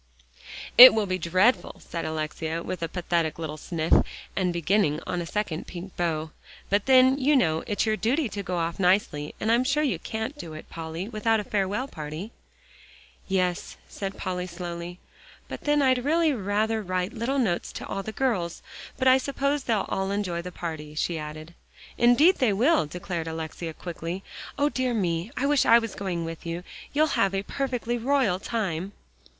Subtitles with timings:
[0.79, 3.93] "It will be dreadful," said Alexia, with a pathetic little sniff,
[4.35, 6.31] and beginning on a second pink bow,
[6.71, 9.99] "but then, you know, it's your duty to go off nicely, and I'm sure you
[9.99, 12.31] can't do it, Polly, without a farewell party."
[13.27, 14.97] "Yes," said Polly slowly,
[15.47, 18.63] "but then I'd really rather write little notes to all the girls.
[18.97, 21.53] But I suppose they'll all enjoy the party," she added.
[21.99, 24.23] "Indeed they will," declared Alexia quickly.
[24.57, 26.63] "O dear me, I wish I was going with you.
[26.91, 28.93] You'll have a perfectly royal time.